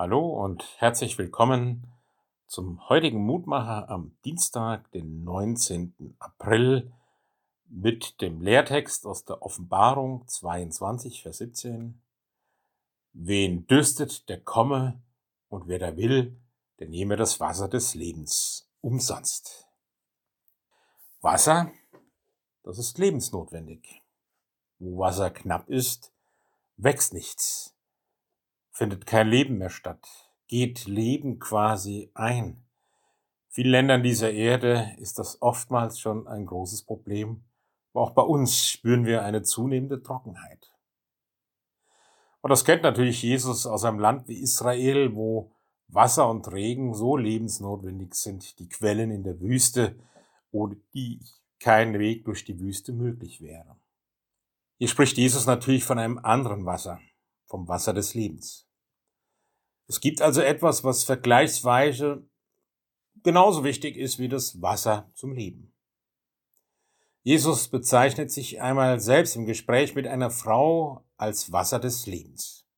Hallo 0.00 0.30
und 0.30 0.64
herzlich 0.78 1.18
willkommen 1.18 1.86
zum 2.46 2.88
heutigen 2.88 3.22
Mutmacher 3.22 3.90
am 3.90 4.16
Dienstag, 4.24 4.90
den 4.92 5.24
19. 5.24 6.16
April, 6.18 6.90
mit 7.68 8.22
dem 8.22 8.40
Lehrtext 8.40 9.04
aus 9.04 9.26
der 9.26 9.42
Offenbarung 9.42 10.26
22, 10.26 11.22
Vers 11.22 11.36
17. 11.36 12.00
Wen 13.12 13.66
dürstet, 13.66 14.30
der 14.30 14.40
komme, 14.40 15.02
und 15.50 15.68
wer 15.68 15.78
da 15.78 15.94
will, 15.98 16.34
der 16.78 16.88
nehme 16.88 17.16
das 17.16 17.38
Wasser 17.38 17.68
des 17.68 17.94
Lebens 17.94 18.70
umsonst. 18.80 19.68
Wasser, 21.20 21.72
das 22.62 22.78
ist 22.78 22.96
lebensnotwendig. 22.96 24.00
Wo 24.78 25.00
Wasser 25.00 25.28
knapp 25.28 25.68
ist, 25.68 26.10
wächst 26.78 27.12
nichts 27.12 27.76
findet 28.80 29.04
kein 29.04 29.28
Leben 29.28 29.58
mehr 29.58 29.68
statt, 29.68 30.08
geht 30.46 30.86
Leben 30.86 31.38
quasi 31.38 32.10
ein. 32.14 32.64
Vielen 33.50 33.72
Ländern 33.72 34.02
dieser 34.02 34.32
Erde 34.32 34.96
ist 34.96 35.18
das 35.18 35.42
oftmals 35.42 36.00
schon 36.00 36.26
ein 36.26 36.46
großes 36.46 36.86
Problem, 36.86 37.44
aber 37.92 38.04
auch 38.04 38.12
bei 38.12 38.22
uns 38.22 38.66
spüren 38.66 39.04
wir 39.04 39.22
eine 39.22 39.42
zunehmende 39.42 40.02
Trockenheit. 40.02 40.72
Und 42.40 42.48
das 42.48 42.64
kennt 42.64 42.82
natürlich 42.82 43.22
Jesus 43.22 43.66
aus 43.66 43.84
einem 43.84 43.98
Land 43.98 44.28
wie 44.28 44.40
Israel, 44.40 45.14
wo 45.14 45.52
Wasser 45.88 46.30
und 46.30 46.50
Regen 46.50 46.94
so 46.94 47.18
lebensnotwendig 47.18 48.14
sind, 48.14 48.58
die 48.60 48.70
Quellen 48.70 49.10
in 49.10 49.24
der 49.24 49.40
Wüste, 49.40 49.98
ohne 50.52 50.76
die 50.94 51.20
kein 51.58 51.98
Weg 51.98 52.24
durch 52.24 52.46
die 52.46 52.58
Wüste 52.58 52.94
möglich 52.94 53.42
wäre. 53.42 53.76
Hier 54.78 54.88
spricht 54.88 55.18
Jesus 55.18 55.44
natürlich 55.44 55.84
von 55.84 55.98
einem 55.98 56.16
anderen 56.16 56.64
Wasser, 56.64 56.98
vom 57.44 57.68
Wasser 57.68 57.92
des 57.92 58.14
Lebens. 58.14 58.69
Es 59.90 60.00
gibt 60.00 60.22
also 60.22 60.40
etwas, 60.40 60.84
was 60.84 61.02
vergleichsweise 61.02 62.24
genauso 63.24 63.64
wichtig 63.64 63.96
ist 63.96 64.20
wie 64.20 64.28
das 64.28 64.62
Wasser 64.62 65.10
zum 65.14 65.32
Leben. 65.32 65.74
Jesus 67.24 67.66
bezeichnet 67.66 68.30
sich 68.30 68.62
einmal 68.62 69.00
selbst 69.00 69.34
im 69.34 69.46
Gespräch 69.46 69.96
mit 69.96 70.06
einer 70.06 70.30
Frau 70.30 71.04
als 71.16 71.50
Wasser 71.50 71.80
des 71.80 72.06
Lebens. 72.06 72.68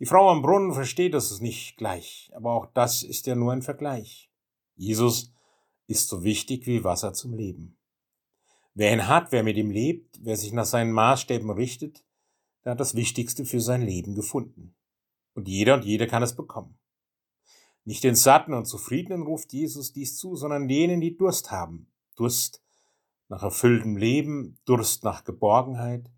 Die 0.00 0.04
Frau 0.04 0.28
am 0.28 0.42
Brunnen 0.42 0.74
versteht 0.74 1.14
das 1.14 1.40
nicht 1.40 1.78
gleich, 1.78 2.30
aber 2.34 2.52
auch 2.52 2.66
das 2.74 3.02
ist 3.02 3.26
ja 3.26 3.34
nur 3.34 3.54
ein 3.54 3.62
Vergleich. 3.62 4.30
Jesus 4.76 5.32
ist 5.86 6.08
so 6.08 6.24
wichtig 6.24 6.66
wie 6.66 6.84
Wasser 6.84 7.14
zum 7.14 7.32
Leben. 7.32 7.78
Wer 8.74 8.92
ihn 8.92 9.08
hat, 9.08 9.32
wer 9.32 9.42
mit 9.42 9.56
ihm 9.56 9.70
lebt, 9.70 10.22
wer 10.22 10.36
sich 10.36 10.52
nach 10.52 10.66
seinen 10.66 10.92
Maßstäben 10.92 11.48
richtet, 11.48 12.04
der 12.66 12.72
hat 12.72 12.80
das 12.80 12.94
Wichtigste 12.94 13.46
für 13.46 13.62
sein 13.62 13.80
Leben 13.80 14.14
gefunden. 14.14 14.67
Und 15.38 15.46
jeder 15.46 15.74
und 15.74 15.84
jede 15.84 16.08
kann 16.08 16.24
es 16.24 16.34
bekommen. 16.34 16.76
Nicht 17.84 18.02
den 18.02 18.16
Satten 18.16 18.54
und 18.54 18.64
Zufriedenen 18.64 19.22
ruft 19.22 19.52
Jesus 19.52 19.92
dies 19.92 20.16
zu, 20.16 20.34
sondern 20.34 20.66
denen, 20.66 21.00
die 21.00 21.16
Durst 21.16 21.52
haben. 21.52 21.92
Durst 22.16 22.60
nach 23.28 23.44
erfülltem 23.44 23.96
Leben, 23.96 24.58
Durst 24.64 25.04
nach 25.04 25.22
Geborgenheit, 25.22 26.10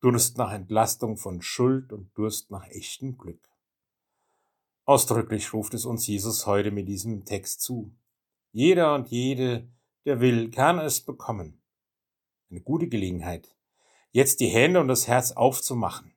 Durst 0.00 0.38
nach 0.38 0.54
Entlastung 0.54 1.18
von 1.18 1.42
Schuld 1.42 1.92
und 1.92 2.16
Durst 2.16 2.50
nach 2.50 2.66
echtem 2.68 3.18
Glück. 3.18 3.46
Ausdrücklich 4.86 5.52
ruft 5.52 5.74
es 5.74 5.84
uns 5.84 6.06
Jesus 6.06 6.46
heute 6.46 6.70
mit 6.70 6.88
diesem 6.88 7.26
Text 7.26 7.60
zu. 7.60 7.94
Jeder 8.52 8.94
und 8.94 9.08
jede, 9.08 9.68
der 10.06 10.20
will, 10.20 10.50
kann 10.50 10.78
es 10.78 11.02
bekommen. 11.02 11.60
Eine 12.48 12.62
gute 12.62 12.88
Gelegenheit, 12.88 13.54
jetzt 14.12 14.40
die 14.40 14.48
Hände 14.48 14.80
und 14.80 14.88
das 14.88 15.08
Herz 15.08 15.32
aufzumachen 15.32 16.14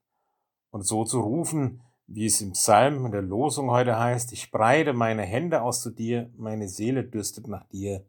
und 0.70 0.84
so 0.84 1.04
zu 1.04 1.20
rufen, 1.20 1.82
wie 2.12 2.26
es 2.26 2.42
im 2.42 2.54
Psalm 2.54 3.06
in 3.06 3.12
der 3.12 3.22
Losung 3.22 3.70
heute 3.70 4.00
heißt, 4.00 4.34
ich 4.34 4.50
breite 4.50 4.94
meine 4.94 5.22
Hände 5.22 5.62
aus 5.62 5.82
zu 5.82 5.92
dir, 5.92 6.32
meine 6.38 6.68
Seele 6.68 7.04
dürstet 7.04 7.48
nach 7.48 7.68
dir 7.70 8.04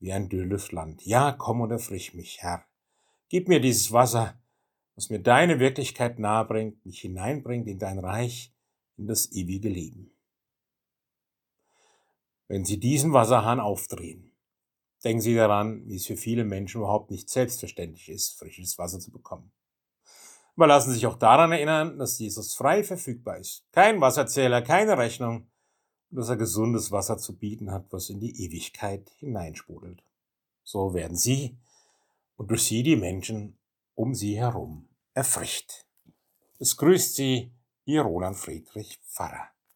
wie 0.00 0.12
ein 0.12 0.28
dürres 0.28 0.72
Land. 0.72 1.04
Ja, 1.06 1.32
komm 1.32 1.60
und 1.60 1.70
erfrisch 1.70 2.14
mich, 2.14 2.38
Herr. 2.40 2.64
Gib 3.28 3.46
mir 3.46 3.60
dieses 3.60 3.92
Wasser, 3.92 4.40
was 4.96 5.10
mir 5.10 5.20
deine 5.20 5.60
Wirklichkeit 5.60 6.18
nahebringt, 6.18 6.84
mich 6.84 7.00
hineinbringt 7.00 7.68
in 7.68 7.78
dein 7.78 8.00
Reich, 8.00 8.52
in 8.96 9.06
das 9.06 9.30
ewige 9.30 9.68
Leben. 9.68 10.10
Wenn 12.48 12.64
Sie 12.64 12.80
diesen 12.80 13.12
Wasserhahn 13.12 13.60
aufdrehen, 13.60 14.32
denken 15.04 15.20
Sie 15.20 15.36
daran, 15.36 15.86
wie 15.86 15.96
es 15.96 16.06
für 16.06 16.16
viele 16.16 16.44
Menschen 16.44 16.78
überhaupt 16.78 17.12
nicht 17.12 17.28
selbstverständlich 17.28 18.08
ist, 18.08 18.36
frisches 18.36 18.78
Wasser 18.78 18.98
zu 18.98 19.12
bekommen. 19.12 19.52
Aber 20.58 20.66
lassen 20.66 20.90
Sie 20.90 20.96
sich 20.96 21.06
auch 21.06 21.14
daran 21.14 21.52
erinnern, 21.52 22.00
dass 22.00 22.18
Jesus 22.18 22.52
frei 22.54 22.82
verfügbar 22.82 23.38
ist. 23.38 23.62
Kein 23.70 24.00
Wasserzähler, 24.00 24.60
keine 24.60 24.98
Rechnung. 24.98 25.46
Und 26.10 26.16
dass 26.16 26.30
er 26.30 26.36
gesundes 26.36 26.90
Wasser 26.90 27.16
zu 27.16 27.38
bieten 27.38 27.70
hat, 27.70 27.86
was 27.92 28.10
in 28.10 28.18
die 28.18 28.44
Ewigkeit 28.44 29.08
hineinsprudelt. 29.20 30.02
So 30.64 30.94
werden 30.94 31.16
Sie 31.16 31.56
und 32.36 32.50
durch 32.50 32.64
Sie 32.64 32.82
die 32.82 32.96
Menschen 32.96 33.56
um 33.94 34.16
Sie 34.16 34.36
herum 34.36 34.88
erfrischt. 35.14 35.84
Es 36.58 36.76
grüßt 36.76 37.14
Sie 37.14 37.52
Ihr 37.84 38.02
Roland 38.02 38.36
Friedrich 38.36 38.98
Pfarrer. 39.06 39.50